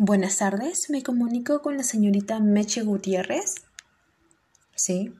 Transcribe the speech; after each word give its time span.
Buenas 0.00 0.36
tardes, 0.36 0.90
me 0.90 1.02
comunico 1.02 1.60
con 1.60 1.76
la 1.76 1.82
señorita 1.82 2.38
Meche 2.38 2.82
Gutiérrez. 2.82 3.56
Sí. 4.76 5.12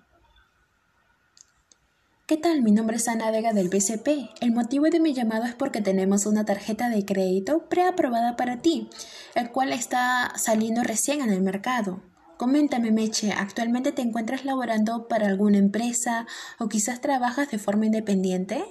¿Qué 2.29 2.37
tal? 2.37 2.63
Mi 2.63 2.71
nombre 2.71 2.99
es 2.99 3.09
Ana 3.09 3.33
Vega 3.33 3.53
del 3.53 3.71
BCP. 3.71 4.31
El 4.41 4.53
motivo 4.53 4.85
de 4.85 5.01
mi 5.01 5.15
llamado 5.15 5.47
es 5.47 5.57
porque 5.57 5.83
tenemos 5.83 6.27
una 6.27 6.45
tarjeta 6.45 6.91
de 6.91 7.05
crédito 7.05 7.69
preaprobada 7.69 8.37
para 8.37 8.63
ti, 8.63 8.89
el 9.35 9.51
cual 9.51 9.73
está 9.73 10.33
saliendo 10.37 10.85
recién 10.85 11.23
en 11.23 11.31
el 11.31 11.43
mercado. 11.43 12.01
Coméntame, 12.37 12.93
Meche, 12.93 13.33
¿actualmente 13.33 13.91
te 13.91 14.03
encuentras 14.03 14.45
laborando 14.45 15.09
para 15.09 15.27
alguna 15.27 15.59
empresa 15.59 16.29
o 16.61 16.69
quizás 16.69 17.01
trabajas 17.01 17.51
de 17.51 17.59
forma 17.59 17.87
independiente? 17.87 18.65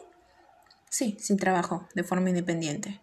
Sí, 0.89 1.17
sí 1.19 1.35
trabajo 1.35 1.85
de 1.95 2.05
forma 2.05 2.29
independiente. 2.29 3.01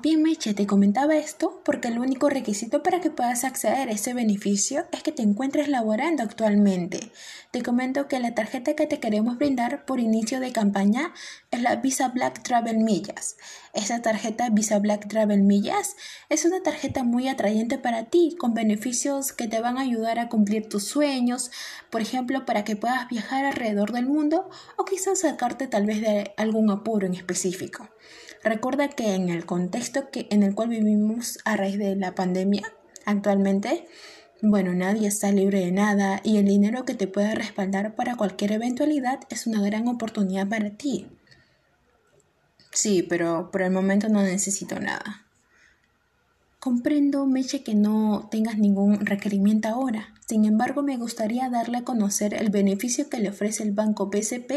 Bien, 0.00 0.22
Meche, 0.22 0.54
te 0.54 0.64
comentaba 0.64 1.16
esto 1.16 1.60
porque 1.64 1.88
el 1.88 1.98
único 1.98 2.30
requisito 2.30 2.84
para 2.84 3.00
que 3.00 3.10
puedas 3.10 3.42
acceder 3.42 3.88
a 3.88 3.92
ese 3.92 4.14
beneficio 4.14 4.86
es 4.92 5.02
que 5.02 5.10
te 5.10 5.22
encuentres 5.22 5.66
laborando 5.66 6.22
actualmente. 6.22 7.10
Te 7.50 7.62
comento 7.62 8.06
que 8.06 8.20
la 8.20 8.32
tarjeta 8.32 8.76
que 8.76 8.86
te 8.86 9.00
queremos 9.00 9.38
brindar 9.38 9.84
por 9.86 9.98
inicio 9.98 10.38
de 10.38 10.52
campaña 10.52 11.12
es 11.50 11.62
la 11.62 11.74
Visa 11.74 12.10
Black 12.10 12.44
Travel 12.44 12.78
Millas. 12.78 13.38
Esta 13.74 14.00
tarjeta 14.00 14.50
Visa 14.50 14.78
Black 14.78 15.08
Travel 15.08 15.42
Millas 15.42 15.96
es 16.28 16.44
una 16.44 16.62
tarjeta 16.62 17.02
muy 17.02 17.26
atrayente 17.26 17.76
para 17.76 18.04
ti, 18.04 18.36
con 18.38 18.54
beneficios 18.54 19.32
que 19.32 19.48
te 19.48 19.60
van 19.60 19.78
a 19.78 19.82
ayudar 19.82 20.20
a 20.20 20.28
cumplir 20.28 20.68
tus 20.68 20.84
sueños, 20.84 21.50
por 21.90 22.02
ejemplo, 22.02 22.46
para 22.46 22.62
que 22.62 22.76
puedas 22.76 23.08
viajar 23.08 23.44
alrededor 23.44 23.90
del 23.90 24.06
mundo 24.06 24.48
o 24.76 24.84
quizás 24.84 25.22
sacarte 25.22 25.66
tal 25.66 25.86
vez 25.86 26.00
de 26.00 26.34
algún 26.36 26.70
apuro 26.70 27.04
en 27.04 27.14
específico. 27.14 27.88
Recuerda 28.44 28.88
que 28.88 29.14
en 29.14 29.30
el 29.30 29.46
contexto 29.46 29.87
en 30.30 30.42
el 30.42 30.54
cual 30.54 30.68
vivimos 30.68 31.38
a 31.44 31.56
raíz 31.56 31.78
de 31.78 31.96
la 31.96 32.14
pandemia 32.14 32.72
actualmente, 33.04 33.86
bueno, 34.40 34.72
nadie 34.74 35.08
está 35.08 35.32
libre 35.32 35.60
de 35.60 35.72
nada 35.72 36.20
y 36.22 36.36
el 36.36 36.46
dinero 36.46 36.84
que 36.84 36.94
te 36.94 37.08
pueda 37.08 37.34
respaldar 37.34 37.96
para 37.96 38.16
cualquier 38.16 38.52
eventualidad 38.52 39.20
es 39.30 39.46
una 39.46 39.60
gran 39.62 39.88
oportunidad 39.88 40.48
para 40.48 40.70
ti. 40.70 41.08
Sí, 42.70 43.02
pero 43.02 43.50
por 43.50 43.62
el 43.62 43.72
momento 43.72 44.08
no 44.08 44.22
necesito 44.22 44.78
nada. 44.78 45.27
Comprendo, 46.60 47.24
Meche, 47.24 47.62
que 47.62 47.76
no 47.76 48.28
tengas 48.32 48.58
ningún 48.58 49.06
requerimiento 49.06 49.68
ahora. 49.68 50.12
Sin 50.26 50.44
embargo, 50.44 50.82
me 50.82 50.96
gustaría 50.96 51.48
darle 51.48 51.78
a 51.78 51.84
conocer 51.84 52.34
el 52.34 52.50
beneficio 52.50 53.08
que 53.08 53.20
le 53.20 53.28
ofrece 53.28 53.62
el 53.62 53.70
banco 53.70 54.10
BCP, 54.10 54.50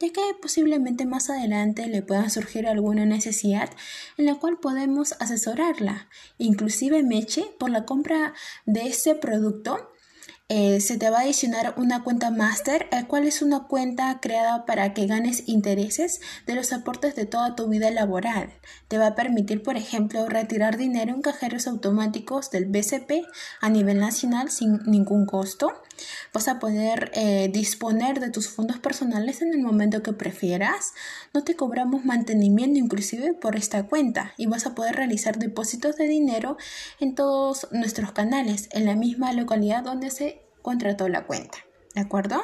ya 0.00 0.12
que 0.12 0.22
posiblemente 0.40 1.04
más 1.04 1.28
adelante 1.28 1.88
le 1.88 2.00
pueda 2.00 2.30
surgir 2.30 2.66
alguna 2.66 3.04
necesidad 3.04 3.68
en 4.16 4.24
la 4.24 4.36
cual 4.36 4.58
podemos 4.58 5.12
asesorarla. 5.20 6.08
Inclusive, 6.38 7.02
Meche, 7.02 7.44
por 7.58 7.68
la 7.68 7.84
compra 7.84 8.32
de 8.64 8.86
ese 8.86 9.14
producto, 9.14 9.90
eh, 10.48 10.80
se 10.80 10.96
te 10.96 11.10
va 11.10 11.18
a 11.18 11.22
adicionar 11.22 11.74
una 11.76 12.04
cuenta 12.04 12.30
master, 12.30 12.86
el 12.92 13.08
cual 13.08 13.26
es 13.26 13.42
una 13.42 13.64
cuenta 13.64 14.20
creada 14.20 14.64
para 14.64 14.94
que 14.94 15.06
ganes 15.06 15.42
intereses 15.48 16.20
de 16.46 16.54
los 16.54 16.72
aportes 16.72 17.16
de 17.16 17.26
toda 17.26 17.56
tu 17.56 17.66
vida 17.66 17.90
laboral. 17.90 18.52
Te 18.86 18.96
va 18.96 19.08
a 19.08 19.14
permitir, 19.16 19.64
por 19.64 19.76
ejemplo, 19.76 20.28
retirar 20.28 20.76
dinero 20.76 21.12
en 21.12 21.20
cajeros 21.20 21.66
automáticos 21.66 22.52
del 22.52 22.66
BCP 22.66 23.26
a 23.60 23.70
nivel 23.70 23.98
nacional 23.98 24.48
sin 24.52 24.78
ningún 24.86 25.26
costo. 25.26 25.72
Vas 26.32 26.46
a 26.46 26.60
poder 26.60 27.10
eh, 27.14 27.50
disponer 27.52 28.20
de 28.20 28.30
tus 28.30 28.48
fondos 28.48 28.78
personales 28.78 29.42
en 29.42 29.52
el 29.52 29.62
momento 29.62 30.04
que 30.04 30.12
prefieras. 30.12 30.92
No 31.34 31.42
te 31.42 31.56
cobramos 31.56 32.04
mantenimiento 32.04 32.78
inclusive 32.78 33.34
por 33.34 33.56
esta 33.56 33.88
cuenta 33.88 34.32
y 34.36 34.46
vas 34.46 34.66
a 34.66 34.76
poder 34.76 34.94
realizar 34.94 35.38
depósitos 35.38 35.96
de 35.96 36.06
dinero 36.06 36.56
en 37.00 37.16
todos 37.16 37.66
nuestros 37.72 38.12
canales 38.12 38.68
en 38.70 38.84
la 38.84 38.94
misma 38.94 39.32
localidad 39.32 39.82
donde 39.82 40.10
se 40.10 40.35
contrató 40.66 41.08
la 41.08 41.26
cuenta. 41.26 41.58
¿De 41.94 42.00
acuerdo? 42.00 42.42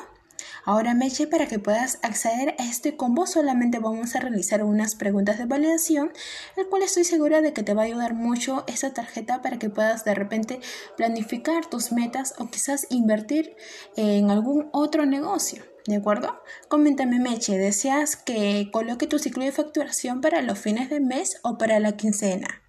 Ahora 0.64 0.94
Meche, 0.94 1.27
para 1.27 1.48
que 1.48 1.58
puedas 1.58 1.98
acceder 2.02 2.55
a 2.60 2.64
este 2.68 2.96
combo 2.96 3.27
solamente 3.27 3.80
vamos 3.80 4.14
a 4.14 4.20
realizar 4.20 4.62
unas 4.62 4.94
preguntas 4.94 5.38
de 5.38 5.46
validación, 5.46 6.12
el 6.56 6.68
cual 6.68 6.82
estoy 6.82 7.02
segura 7.02 7.40
de 7.40 7.52
que 7.52 7.64
te 7.64 7.74
va 7.74 7.82
a 7.82 7.86
ayudar 7.86 8.14
mucho 8.14 8.62
esta 8.68 8.94
tarjeta 8.94 9.42
para 9.42 9.58
que 9.58 9.70
puedas 9.70 10.05
de 10.05 10.14
repente 10.14 10.61
planificar 10.96 11.66
tus 11.66 11.90
metas 11.90 12.34
o 12.38 12.46
quizás 12.46 12.86
invertir 12.90 13.56
en 13.96 14.30
algún 14.30 14.68
otro 14.70 15.05
negocio. 15.05 15.64
¿De 15.88 15.96
acuerdo? 15.96 16.40
Coméntame, 16.68 17.18
Meche, 17.18 17.58
¿deseas 17.58 18.14
que 18.14 18.70
coloque 18.72 19.08
tu 19.08 19.18
ciclo 19.18 19.44
de 19.44 19.50
facturación 19.50 20.20
para 20.20 20.42
los 20.42 20.61
fines 20.61 20.90
de 20.90 21.00
mes 21.00 21.40
o 21.42 21.58
para 21.58 21.80
la 21.80 21.96
quincena? 21.96 22.62